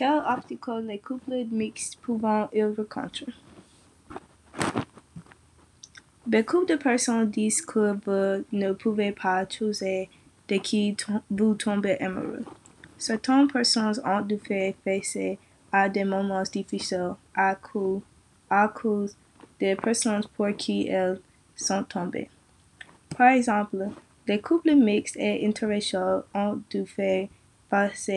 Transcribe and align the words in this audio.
Quels 0.00 0.22
obstacles 0.26 0.86
les 0.86 0.98
couples 0.98 1.44
mixtes 1.50 1.98
pouvant-ils 2.00 2.72
rencontrer? 2.74 3.34
Beaucoup 6.26 6.64
de 6.64 6.76
personnes 6.76 7.30
disent 7.30 7.60
que 7.60 7.92
vous 8.06 8.44
ne 8.50 8.72
pouvez 8.72 9.12
pas 9.12 9.46
choisir 9.46 10.06
de 10.48 10.56
qui 10.56 10.96
vous 11.30 11.54
tombez 11.54 11.98
amoureux. 11.98 12.46
Certaines 12.96 13.46
personnes 13.48 14.00
ont 14.06 14.22
dû 14.22 14.38
faire 14.38 14.72
face 14.82 15.18
à 15.70 15.86
des 15.90 16.04
moments 16.04 16.44
difficiles 16.44 17.16
à 17.34 17.54
cause, 17.56 18.00
à 18.48 18.68
cause 18.68 19.14
des 19.58 19.76
personnes 19.76 20.24
pour 20.34 20.48
qui 20.56 20.88
elles 20.88 21.20
sont 21.54 21.84
tombées. 21.84 22.30
Par 23.18 23.32
exemple, 23.32 23.90
les 24.26 24.40
couples 24.40 24.76
mixtes 24.76 25.18
et 25.18 25.46
interraciaux 25.46 26.22
ont 26.32 26.58
dû 26.70 26.86
faire 26.86 27.28
face 27.68 28.08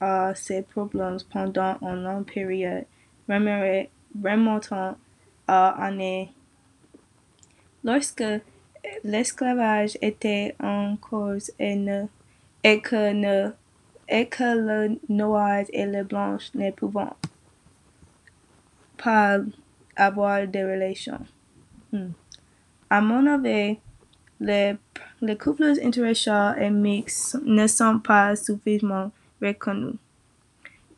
à 0.00 0.34
ces 0.34 0.62
problèmes 0.62 1.18
pendant 1.32 1.76
une 1.82 2.02
longue 2.02 2.24
période 2.24 2.86
remontant 3.28 4.96
à 5.46 5.68
années. 5.84 6.32
Lorsque 7.84 8.24
l'esclavage 9.04 9.96
était 10.02 10.54
en 10.60 10.96
cause 10.96 11.50
et, 11.58 11.76
ne, 11.76 12.06
que 12.62 13.12
ne 13.12 13.50
et 14.08 14.28
le 14.40 14.98
noir 15.08 15.62
et 15.72 15.86
le 15.86 16.02
blanc 16.02 16.36
ne 16.54 16.70
pouvaient 16.72 17.04
pas 18.98 19.38
avoir 19.96 20.46
de 20.48 20.58
relations. 20.58 21.24
Hmm. 21.92 22.10
À 22.88 23.00
mon 23.00 23.26
avis, 23.26 23.78
les, 24.40 24.74
les 25.20 25.36
couples 25.36 25.74
interraciaux 25.82 26.54
et 26.58 26.70
mixtes 26.70 27.38
ne 27.44 27.66
sont 27.66 28.00
pas 28.00 28.34
suffisamment 28.34 29.12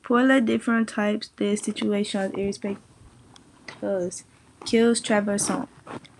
Pour 0.02 0.18
les 0.18 0.40
différents 0.40 0.84
types 0.84 1.24
de 1.38 1.56
situations 1.56 2.30
irrespectueuses 2.36 4.24
qu'ils 4.64 5.00
traversent, 5.02 5.52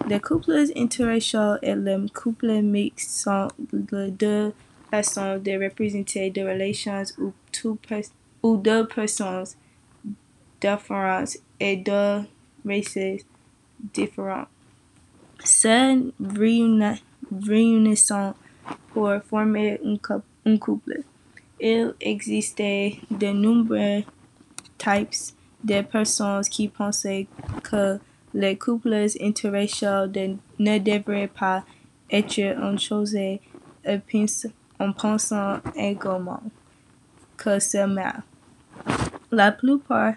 les 0.09 0.21
couples 0.21 0.65
interraciaux 0.77 1.57
et 1.63 1.75
les 1.75 2.07
couples 2.13 2.63
mixtes 2.63 3.11
sont 3.11 3.49
les 3.93 4.11
deux 4.11 4.53
façon 4.91 5.39
de 5.39 5.65
représenter 5.65 6.29
des 6.31 6.45
relations 6.45 7.03
où, 7.19 7.33
ou 8.43 8.57
deux 8.59 8.87
personnes 8.87 9.47
différentes 10.61 11.39
et 11.59 11.77
deux 11.77 12.25
races 12.65 12.99
différentes 13.95 14.49
se 15.41 16.03
réunissant 17.31 18.35
pour 18.93 19.11
former 19.29 19.81
un, 20.45 20.57
couple. 20.59 21.03
Il 21.61 21.95
existait 22.01 22.99
de 23.11 23.29
nombreux 23.29 24.03
types 24.79 25.35
de 25.63 25.83
personnes 25.83 26.43
qui 26.45 26.69
pensaient 26.69 27.27
que 27.63 27.99
les 28.35 28.57
couples 28.57 29.07
interraciaux 29.21 30.07
ne 30.59 30.79
devraient 30.79 31.29
pas 31.29 31.65
être 32.11 32.39
une 32.39 32.79
chose 32.79 33.17
en 34.79 34.93
pensant 34.93 35.59
également 35.77 36.43
que 37.37 37.59
c'est 37.59 37.87
mal. 37.87 38.23
La 39.31 39.53
plupart, 39.53 40.15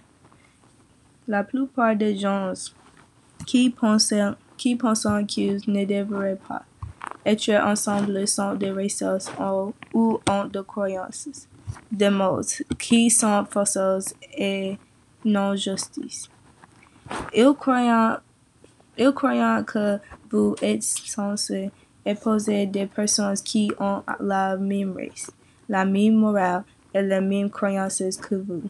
la 1.28 1.44
plupart 1.44 1.96
des 1.96 2.18
gens 2.18 2.54
qui 3.46 3.70
pensent, 3.70 4.14
qui 4.58 4.78
qu'ils 5.28 5.62
ne 5.68 5.86
devraient 5.86 6.40
pas 6.48 6.64
être 7.26 7.50
ensemble 7.66 8.28
sont 8.28 8.54
des 8.54 8.72
racistes 8.72 9.32
ou 9.94 10.20
ont 10.30 10.46
des 10.46 10.64
croyances, 10.66 11.48
des 11.92 12.10
mots 12.10 12.42
qui 12.78 13.10
sont 13.10 13.46
fausses 13.50 14.14
et 14.38 14.78
non 15.24 15.56
justices. 15.56 16.30
Ils 17.34 17.54
croient, 17.54 18.22
ils 18.98 19.12
croient 19.12 19.64
que 19.64 20.00
vous 20.30 20.56
êtes 20.62 20.84
censé 20.84 21.72
poser 22.14 22.68
des 22.68 22.86
personnes 22.86 23.36
qui 23.44 23.72
ont 23.80 24.04
la 24.20 24.56
même 24.58 24.96
race, 24.96 25.32
la 25.68 25.86
même 25.86 26.16
morale 26.16 26.64
et 26.94 27.02
les 27.02 27.22
mêmes 27.22 27.50
croyances 27.50 28.18
que 28.22 28.36
vous. 28.36 28.62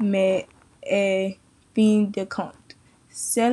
Mais, 0.00 0.46
en 0.84 1.30
fin 1.74 2.02
de 2.04 2.24
compte, 2.24 2.76
c'est 3.10 3.52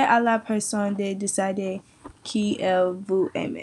à 0.00 0.20
la 0.20 0.38
personne 0.38 0.94
de 0.94 1.12
décider 1.12 1.82
qui 2.22 2.56
elle 2.60 2.94
vous 3.06 3.28
aime. 3.34 3.58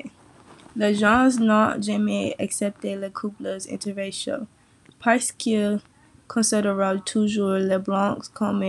Les 0.76 0.94
gens 0.94 1.30
n'ont 1.40 1.82
jamais 1.82 2.36
accepté 2.40 2.96
les 2.96 3.10
couples 3.12 3.58
interraciaux 3.72 4.46
parce 5.02 5.32
qu'ils 5.32 5.80
considèrent 6.28 7.04
toujours 7.06 7.54
les 7.54 7.78
blancs 7.78 8.28
comme 8.34 8.64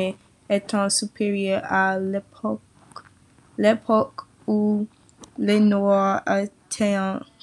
étant 0.48 0.88
supérieurs 0.88 1.62
à 1.64 1.98
l'époque, 1.98 2.60
l'époque 3.58 4.22
où 4.46 4.86
les 5.38 5.60
Noirs 5.60 6.22
étaient 6.28 6.96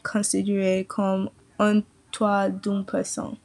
considérés 0.04 0.86
comme 0.88 1.30
un 1.60 1.82
toit 2.12 2.50
d'une 2.50 2.86
personne. 2.86 3.36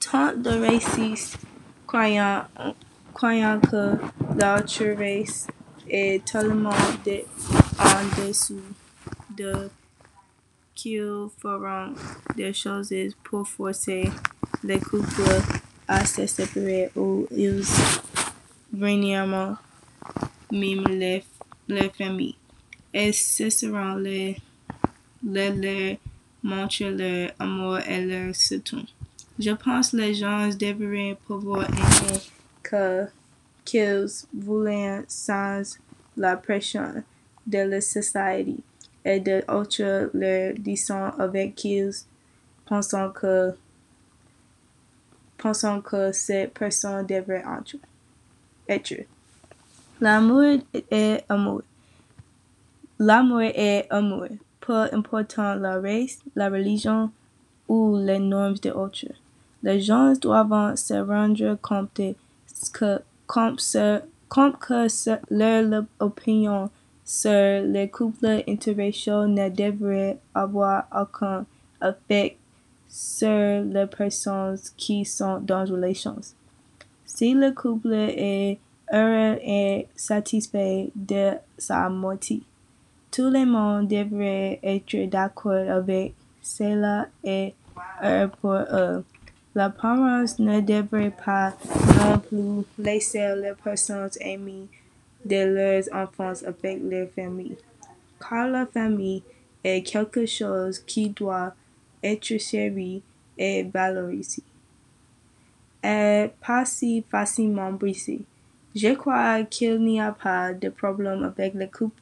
Tant 0.00 0.34
de 0.34 0.50
racistes 0.50 1.38
croyant, 1.86 2.44
croyant 3.12 3.60
que 3.60 3.96
l'autre 4.38 4.84
race 4.96 5.46
est 5.88 6.24
tellement 6.24 6.70
de, 7.04 7.24
en 7.80 8.22
dessous 8.22 8.60
de 9.36 9.68
qu'ils 10.74 11.28
feront 11.40 11.92
des 12.36 12.52
choses 12.52 12.92
pour 13.24 13.46
forcer 13.46 14.10
les 14.64 14.78
couples 14.78 15.42
à 15.88 16.04
se 16.06 16.26
séparer 16.26 16.90
ou 16.96 17.26
ils 17.30 17.64
vraiment 18.72 19.56
même 20.52 20.84
les, 20.88 21.24
les 21.68 21.90
familles 21.90 22.36
et 22.92 23.12
ce 23.12 23.50
seront 23.50 23.96
les, 23.96 24.36
les 25.22 25.98
montrer 26.42 26.90
leur 26.90 27.30
amour 27.38 27.78
et 27.80 28.04
leur 28.04 28.34
soutien. 28.34 28.84
Je 29.38 29.50
pense 29.50 29.92
les 29.92 30.14
gens 30.14 30.48
devraient 30.48 31.16
pouvoir 31.26 31.64
aimer 31.64 32.20
que 32.62 33.06
qu'ils 33.64 34.06
voulaient 34.32 35.02
sans 35.08 35.62
la 36.16 36.36
pression 36.36 37.02
de 37.46 37.58
la 37.58 37.80
société 37.80 38.56
et 39.04 39.20
de 39.20 39.42
autres 39.50 40.10
leur 40.14 40.54
disant 40.54 41.10
avec 41.18 41.54
qu'ils 41.54 41.92
pensent 42.66 42.94
que 43.14 43.54
pensant 45.40 45.80
que 45.80 46.12
ces 46.12 46.46
personnes 46.46 47.06
devraient 47.06 47.44
être. 48.68 48.94
L'amour 50.00 50.60
est 50.90 51.24
amour. 51.28 51.62
L'amour 52.98 53.40
est 53.40 53.86
amour, 53.90 54.26
peu 54.60 54.88
importe 54.92 55.36
la 55.38 55.80
race, 55.80 56.18
la 56.36 56.50
religion 56.50 57.10
ou 57.68 57.96
les 57.96 58.18
normes 58.18 58.54
de 58.54 58.70
autres. 58.70 59.12
Les 59.62 59.80
gens 59.80 60.12
doivent 60.12 60.76
se 60.76 60.94
rendre 60.94 61.56
compte 61.62 62.00
que, 62.72 63.00
compte 63.26 63.60
que 64.58 65.18
leur 65.30 65.84
opinion 65.98 66.70
sur 67.10 67.62
les 67.64 67.88
couples 67.90 68.44
interraciaux 68.46 69.26
ne 69.26 69.48
devrait 69.48 70.18
avoir 70.32 70.84
aucun 70.96 71.44
effet 71.82 72.36
sur 72.88 73.64
les 73.64 73.86
personnes 73.86 74.56
qui 74.76 75.04
sont 75.04 75.40
dans 75.40 75.66
une 75.66 75.74
relation. 75.74 76.16
Si 77.04 77.34
le 77.34 77.50
couple 77.50 77.94
est 77.94 78.60
heureux 78.92 79.40
et 79.42 79.88
satisfait 79.96 80.92
de 80.94 81.32
sa 81.58 81.88
moitié, 81.88 82.42
tout 83.10 83.28
le 83.28 83.44
monde 83.44 83.88
devrait 83.88 84.60
être 84.62 85.10
d'accord 85.10 85.68
avec 85.68 86.14
cela 86.40 87.08
et 87.24 87.54
pour 88.40 88.52
eux. 88.52 89.04
La 89.56 89.68
parents 89.68 90.26
ne 90.38 90.60
devrait 90.60 91.12
pas 91.24 91.54
non 91.98 92.18
plus 92.20 92.84
laisser 92.84 93.34
les 93.34 93.54
personnes 93.64 94.10
amies 94.24 94.68
de 95.24 95.44
leurs 95.44 95.84
enfants 95.92 96.32
avec 96.46 96.80
leur 96.82 97.08
famille, 97.10 97.56
car 98.20 98.48
la 98.48 98.66
famille 98.66 99.22
est 99.62 99.82
quelque 99.82 100.26
chose 100.26 100.78
qui 100.78 101.10
doit 101.10 101.54
être 102.02 102.38
servi 102.38 103.02
et 103.36 103.62
valorisé. 103.62 104.42
Et 105.82 106.30
pas 106.46 106.64
si 106.64 107.04
facilement 107.10 107.72
brisé. 107.72 108.20
Je 108.74 108.94
crois 108.94 109.42
qu'il 109.44 109.80
n'y 109.80 110.00
a 110.00 110.12
pas 110.12 110.52
de 110.52 110.68
problème 110.68 111.24
avec 111.24 111.54
les 111.54 111.68
couples 111.68 112.00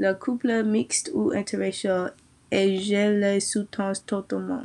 le 0.00 0.14
couple 0.14 0.62
mixte 0.64 1.10
ou 1.14 1.30
interracial 1.32 2.14
et 2.50 2.78
je 2.78 3.20
le 3.20 3.40
soutiens 3.40 3.92
totalement. 4.06 4.64